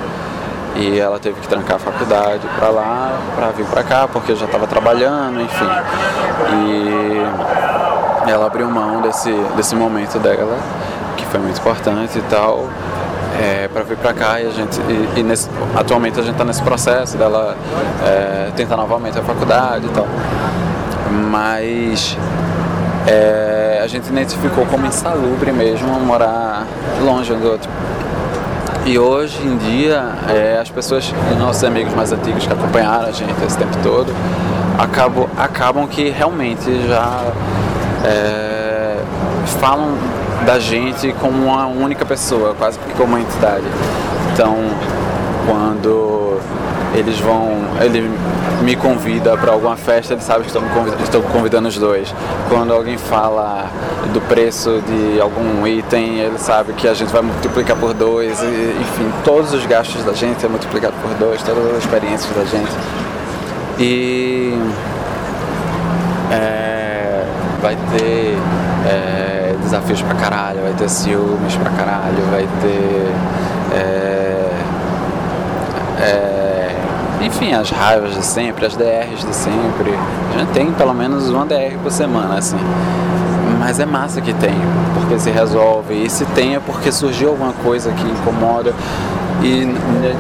E 0.77 0.99
ela 0.99 1.19
teve 1.19 1.41
que 1.41 1.49
trancar 1.49 1.77
a 1.77 1.79
faculdade 1.79 2.47
para 2.59 2.69
lá, 2.69 3.19
para 3.35 3.51
vir 3.51 3.65
para 3.67 3.83
cá, 3.83 4.07
porque 4.07 4.33
eu 4.33 4.37
já 4.37 4.45
estava 4.45 4.67
trabalhando, 4.67 5.41
enfim. 5.41 5.69
E 6.53 8.31
ela 8.31 8.47
abriu 8.47 8.71
mão 8.71 9.01
desse, 9.01 9.33
desse 9.57 9.75
momento 9.75 10.19
dela, 10.19 10.59
que 11.17 11.25
foi 11.27 11.41
muito 11.41 11.59
importante 11.59 12.19
e 12.19 12.23
tal, 12.23 12.69
é, 13.40 13.69
para 13.69 13.83
vir 13.83 13.97
para 13.97 14.12
cá 14.12 14.40
e 14.40 14.47
a 14.47 14.50
gente 14.50 14.81
e, 14.81 15.21
e 15.21 15.23
nesse, 15.23 15.49
atualmente 15.75 16.19
a 16.19 16.23
gente 16.23 16.33
está 16.33 16.45
nesse 16.45 16.62
processo 16.62 17.16
dela 17.16 17.57
é, 18.05 18.50
tentar 18.57 18.76
novamente 18.76 19.19
a 19.19 19.23
faculdade 19.23 19.87
e 19.87 19.90
tal. 19.90 20.07
Mas 21.31 22.16
é, 23.07 23.81
a 23.83 23.87
gente 23.87 24.09
identificou 24.09 24.66
como 24.66 24.87
insalubre 24.87 25.52
mesmo 25.52 25.88
morar 26.00 26.66
longe 27.05 27.33
um 27.33 27.40
do 27.40 27.50
outro. 27.50 27.71
E 28.85 28.99
hoje 28.99 29.40
em 29.45 29.57
dia 29.57 30.12
é, 30.28 30.59
as 30.61 30.71
pessoas 30.71 31.12
nossos 31.38 31.64
amigos 31.64 31.93
mais 31.95 32.12
antigos 32.12 32.47
que 32.47 32.52
acompanharam 32.52 33.09
a 33.09 33.12
gente 33.12 33.33
esse 33.45 33.59
tempo 33.59 33.76
todo 33.83 34.14
acabam 34.78 35.28
acabam 35.37 35.87
que 35.88 36.09
realmente 36.11 36.87
já 36.87 37.25
é, 38.05 38.97
falam 39.61 39.97
da 40.45 40.59
gente 40.59 41.12
como 41.21 41.45
uma 41.45 41.66
única 41.66 42.05
pessoa, 42.05 42.55
quase 42.55 42.78
que 42.78 42.93
como 42.93 43.14
uma 43.14 43.21
entidade. 43.21 43.64
Então, 44.33 44.57
quando 45.47 46.38
eles 46.95 47.19
vão, 47.21 47.52
ele 47.81 48.11
me 48.62 48.75
convida 48.75 49.37
para 49.37 49.52
alguma 49.52 49.76
festa, 49.76 50.14
ele 50.14 50.23
sabe 50.23 50.43
que 50.43 50.47
estou, 50.49 50.62
convidando, 50.62 51.02
estou 51.02 51.23
convidando 51.23 51.69
os 51.69 51.78
dois. 51.78 52.14
Quando 52.49 52.73
alguém 52.73 52.97
fala 52.97 53.66
do 54.12 54.21
preço 54.23 54.83
de 54.87 55.21
algum 55.21 55.66
item, 55.66 56.21
ele 56.21 56.38
sabe 56.38 56.73
que 56.73 56.88
a 56.88 56.95
gente 56.95 57.12
vai 57.12 57.23
multiplicar 57.23 57.76
por 57.76 57.93
dois, 57.93 58.40
e, 58.43 58.76
enfim, 58.81 59.12
todos 59.25 59.52
os 59.52 59.66
gastos 59.66 60.05
da 60.05 60.12
gente 60.12 60.45
é 60.45 60.49
multiplicado 60.49 60.95
por 61.02 61.12
dois, 61.14 61.43
todas 61.43 61.71
as 61.73 61.78
experiências 61.78 62.35
da 62.35 62.45
gente. 62.45 62.73
E 63.78 64.59
é, 66.33 67.25
vai 67.61 67.76
ter 67.93 68.38
é, 68.88 69.36
desafios 69.67 70.01
pra 70.03 70.15
caralho, 70.15 70.63
vai 70.63 70.73
ter 70.73 70.89
ciúmes 70.89 71.55
pra 71.57 71.71
caralho, 71.71 72.23
vai 72.31 72.49
ter. 72.61 73.15
É, 73.75 74.51
é, 76.01 76.77
enfim, 77.23 77.53
as 77.53 77.71
raivas 77.71 78.15
de 78.15 78.25
sempre, 78.25 78.67
as 78.67 78.77
DRs 78.77 79.25
de 79.25 79.35
sempre. 79.35 79.95
A 80.35 80.39
gente 80.39 80.53
tem 80.53 80.73
pelo 80.73 80.95
menos 80.95 81.29
uma 81.29 81.45
DR 81.45 81.77
por 81.83 81.91
semana, 81.91 82.39
assim. 82.39 82.59
Mas 83.59 83.81
é 83.81 83.87
massa 83.87 84.21
que 84.21 84.33
tem, 84.35 84.55
porque 84.95 85.19
se 85.19 85.31
resolve. 85.31 85.95
E 86.05 86.09
se 86.09 86.25
tem 86.27 86.55
é 86.55 86.61
porque 86.61 86.93
surgiu 86.93 87.31
alguma 87.31 87.53
coisa 87.53 87.91
que 87.91 88.05
incomoda 88.05 88.73
e, 89.43 89.67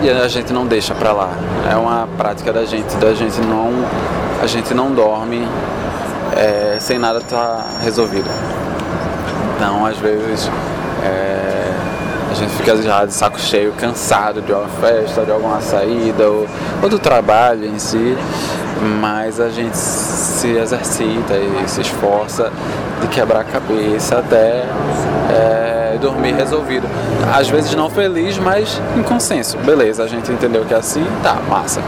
e 0.04 0.10
a 0.10 0.28
gente 0.28 0.52
não 0.52 0.66
deixa 0.66 0.94
pra 0.94 1.12
lá. 1.12 1.30
É 1.70 1.76
uma 1.76 2.08
prática 2.16 2.52
da 2.52 2.64
gente, 2.64 2.94
da 2.96 3.14
gente 3.14 3.40
não. 3.40 3.72
A 4.42 4.46
gente 4.46 4.74
não 4.74 4.92
dorme 4.92 5.46
é, 6.36 6.76
sem 6.78 6.98
nada 6.98 7.18
estar 7.18 7.36
tá 7.36 7.64
resolvido. 7.82 8.28
Então, 9.56 9.86
às 9.86 9.96
vezes, 9.96 10.50
é, 11.02 11.72
a 12.30 12.34
gente 12.34 12.52
fica 12.52 12.76
já 12.82 13.06
de 13.06 13.14
saco 13.14 13.40
cheio, 13.40 13.72
cansado 13.72 14.42
de 14.42 14.52
uma 14.52 14.68
festa, 14.68 15.24
de 15.24 15.30
alguma 15.30 15.62
saída, 15.62 16.28
ou, 16.28 16.46
ou 16.82 16.88
do 16.88 16.98
trabalho 16.98 17.64
em 17.64 17.78
si, 17.78 18.16
mas 19.00 19.40
a 19.40 19.48
gente 19.48 19.74
se 19.76 20.48
exercita 20.48 21.34
e 21.34 21.66
se 21.66 21.80
esforça 21.80 22.52
de 23.00 23.08
quebrar 23.08 23.40
a 23.40 23.44
cabeça 23.44 24.18
até 24.18 24.64
é, 25.30 25.98
dormir 25.98 26.34
resolvido. 26.34 26.86
Às 27.34 27.48
vezes 27.48 27.74
não 27.74 27.88
feliz, 27.88 28.36
mas 28.36 28.80
em 28.94 29.02
consenso. 29.02 29.56
Beleza, 29.58 30.04
a 30.04 30.06
gente 30.06 30.30
entendeu 30.30 30.66
que 30.66 30.74
é 30.74 30.76
assim, 30.76 31.06
tá, 31.22 31.38
massa. 31.48 31.80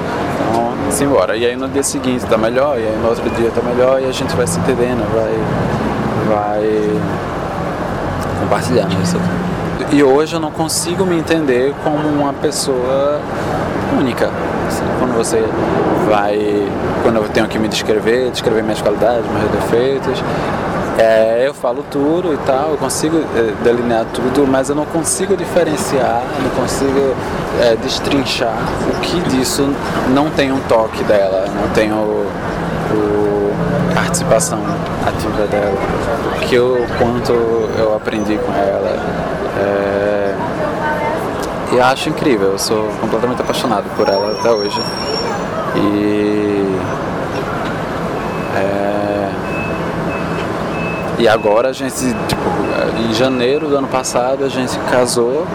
Então, 0.49 0.73
simbora. 0.91 1.37
E 1.37 1.45
aí 1.45 1.57
no 1.57 1.69
dia 1.69 1.83
seguinte 1.83 2.25
tá 2.25 2.39
melhor, 2.39 2.79
e 2.79 2.83
aí 2.83 2.99
no 3.03 3.09
outro 3.09 3.29
dia 3.31 3.51
tá 3.51 3.61
melhor, 3.61 4.01
e 4.01 4.07
a 4.07 4.13
gente 4.13 4.35
vai 4.35 4.47
se 4.47 4.59
entendendo, 4.59 5.07
vai. 5.13 6.35
vai 6.35 7.38
compartilhando 8.39 8.95
isso. 9.03 9.17
E 9.93 10.03
hoje 10.03 10.35
eu 10.35 10.41
não 10.41 10.51
consigo 10.51 11.05
me 11.07 11.19
entender 11.19 11.75
como 11.83 12.09
uma 12.09 12.33
pessoa 12.33 13.21
única. 13.99 14.31
Assim, 14.67 14.85
quando 14.99 15.17
você 15.17 15.45
vai. 16.09 16.69
Quando 17.03 17.17
eu 17.17 17.29
tenho 17.29 17.49
que 17.49 17.59
me 17.59 17.69
descrever, 17.69 18.31
descrever 18.31 18.63
minhas 18.63 18.83
qualidades, 18.83 19.25
meus 19.31 19.51
defeitos, 19.51 20.23
é, 20.99 21.45
eu 21.47 21.55
falo 21.55 21.85
tudo 21.91 22.35
e 22.35 22.37
tal, 22.39 22.73
eu 22.73 22.77
consigo 22.77 23.19
é, 23.37 23.55
delinear 23.63 24.05
tudo, 24.13 24.47
mas 24.47 24.69
eu 24.69 24.75
não 24.75 24.85
consigo 24.85 25.37
diferenciar, 25.37 26.23
não 26.43 26.51
consigo 26.61 27.15
é, 27.63 27.77
destrinchar 27.77 28.53
o 28.89 29.01
que 29.01 29.21
disso 29.31 29.73
não 30.13 30.29
tem 30.29 30.51
um 30.51 30.59
toque 30.69 31.05
dela, 31.05 31.47
não 31.55 31.69
tem 31.69 31.93
o, 31.93 32.27
o 32.93 33.53
participação 33.95 34.59
ativa 35.09 35.47
dela, 35.47 35.79
o 36.37 36.41
que 36.41 36.55
eu, 36.55 36.87
quanto 36.99 37.33
eu 37.33 37.95
aprendi 37.95 38.37
com 38.39 38.53
ela. 38.53 38.99
É, 39.59 40.35
e 41.73 41.81
acho 41.81 42.09
incrível, 42.09 42.53
eu 42.53 42.59
sou 42.59 42.89
completamente 43.01 43.43
apaixonado 43.43 43.85
por 43.97 44.09
ela 44.09 44.33
até 44.33 44.51
hoje. 44.51 44.81
E. 45.77 46.79
É, 48.57 49.31
e 51.19 51.29
agora 51.29 51.69
a 51.69 51.73
gente, 51.73 51.95
tipo, 51.95 52.49
em 53.09 53.13
janeiro 53.13 53.69
do 53.69 53.77
ano 53.77 53.89
passado 53.89 54.45
a 54.45 54.49
gente 54.49 54.79
casou 54.91 55.47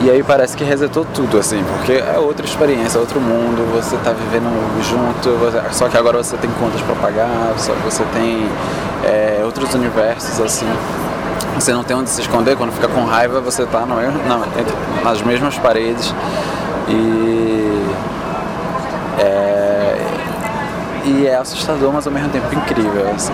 e 0.00 0.10
aí 0.10 0.22
parece 0.22 0.56
que 0.56 0.62
resetou 0.62 1.04
tudo, 1.12 1.38
assim, 1.38 1.62
porque 1.76 1.92
é 1.92 2.18
outra 2.18 2.46
experiência, 2.46 2.98
é 2.98 3.00
outro 3.00 3.20
mundo, 3.20 3.68
você 3.74 3.96
tá 3.96 4.12
vivendo 4.12 4.48
junto, 4.82 5.74
só 5.74 5.88
que 5.88 5.96
agora 5.96 6.22
você 6.22 6.36
tem 6.36 6.50
contas 6.52 6.80
para 6.82 6.94
pagar, 6.94 7.54
só 7.56 7.72
que 7.72 7.82
você 7.82 8.04
tem 8.12 8.48
é, 9.04 9.40
outros 9.44 9.74
universos, 9.74 10.40
assim. 10.40 10.66
Você 11.54 11.72
não 11.72 11.82
tem 11.82 11.96
onde 11.96 12.08
se 12.10 12.20
esconder, 12.20 12.56
quando 12.56 12.72
fica 12.72 12.86
com 12.86 13.04
raiva 13.04 13.40
você 13.40 13.66
tá 13.66 13.80
no, 13.80 13.96
não, 13.96 14.44
nas 15.02 15.20
mesmas 15.22 15.58
paredes 15.58 16.14
e 16.88 17.88
é, 19.18 19.96
e 21.04 21.26
é 21.26 21.36
assustador, 21.36 21.92
mas 21.92 22.06
ao 22.06 22.12
mesmo 22.12 22.28
tempo 22.28 22.54
incrível, 22.54 23.10
assim. 23.14 23.32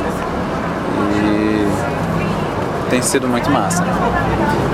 E 1.12 1.63
tem 2.90 3.02
sido 3.02 3.28
muito 3.28 3.50
massa. 3.50 3.84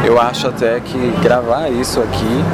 Eu 0.04 0.20
acho 0.20 0.48
até 0.48 0.80
que 0.80 1.14
gravar 1.22 1.68
isso 1.68 2.00
aqui 2.00 2.44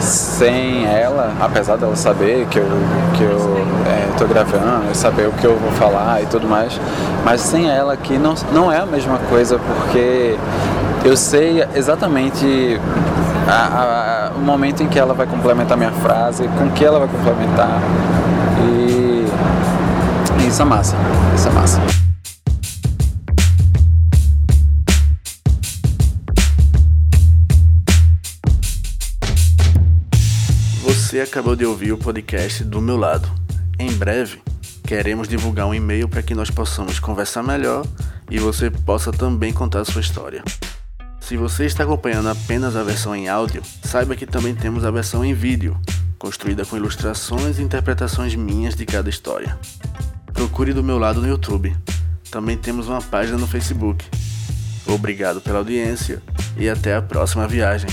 sem 0.00 0.86
ela, 0.86 1.32
apesar 1.40 1.76
dela 1.76 1.96
saber 1.96 2.46
que 2.46 2.58
eu, 2.58 2.66
que 3.14 3.22
eu 3.22 3.66
é, 3.86 4.16
tô 4.18 4.26
gravando, 4.26 4.94
saber 4.94 5.28
o 5.28 5.32
que 5.32 5.46
eu 5.46 5.56
vou 5.56 5.70
falar 5.72 6.22
e 6.22 6.26
tudo 6.26 6.46
mais, 6.46 6.78
mas 7.24 7.40
sem 7.40 7.70
ela 7.70 7.94
aqui 7.94 8.18
não, 8.18 8.34
não 8.52 8.70
é 8.70 8.80
a 8.80 8.86
mesma 8.86 9.18
coisa 9.30 9.58
porque 9.58 10.36
eu 11.04 11.16
sei 11.16 11.64
exatamente 11.74 12.80
a, 13.48 14.30
a, 14.32 14.36
o 14.36 14.40
momento 14.40 14.82
em 14.82 14.88
que 14.88 14.98
ela 14.98 15.14
vai 15.14 15.26
complementar 15.26 15.76
minha 15.76 15.92
frase, 15.92 16.48
com 16.58 16.70
que 16.70 16.84
ela 16.84 16.98
vai 16.98 17.08
complementar 17.08 17.80
e, 18.68 19.26
isso 20.46 20.62
é 20.62 20.64
massa, 20.64 20.96
isso 21.34 21.48
é 21.48 21.52
massa. 21.52 22.03
Você 31.14 31.20
acabou 31.20 31.54
de 31.54 31.64
ouvir 31.64 31.92
o 31.92 31.96
podcast 31.96 32.64
do 32.64 32.80
meu 32.80 32.96
lado. 32.96 33.30
Em 33.78 33.92
breve, 33.92 34.42
queremos 34.84 35.28
divulgar 35.28 35.64
um 35.64 35.72
e-mail 35.72 36.08
para 36.08 36.24
que 36.24 36.34
nós 36.34 36.50
possamos 36.50 36.98
conversar 36.98 37.40
melhor 37.40 37.86
e 38.28 38.40
você 38.40 38.68
possa 38.68 39.12
também 39.12 39.52
contar 39.52 39.82
a 39.82 39.84
sua 39.84 40.00
história. 40.00 40.42
Se 41.20 41.36
você 41.36 41.66
está 41.66 41.84
acompanhando 41.84 42.30
apenas 42.30 42.74
a 42.74 42.82
versão 42.82 43.14
em 43.14 43.28
áudio, 43.28 43.62
saiba 43.84 44.16
que 44.16 44.26
também 44.26 44.56
temos 44.56 44.84
a 44.84 44.90
versão 44.90 45.24
em 45.24 45.32
vídeo, 45.32 45.78
construída 46.18 46.64
com 46.64 46.76
ilustrações 46.76 47.60
e 47.60 47.62
interpretações 47.62 48.34
minhas 48.34 48.74
de 48.74 48.84
cada 48.84 49.08
história. 49.08 49.56
Procure 50.32 50.72
do 50.72 50.82
meu 50.82 50.98
lado 50.98 51.20
no 51.20 51.28
YouTube. 51.28 51.76
Também 52.28 52.58
temos 52.58 52.88
uma 52.88 53.00
página 53.00 53.38
no 53.38 53.46
Facebook. 53.46 54.04
Obrigado 54.84 55.40
pela 55.40 55.58
audiência 55.58 56.20
e 56.56 56.68
até 56.68 56.96
a 56.96 57.00
próxima 57.00 57.46
viagem. 57.46 57.88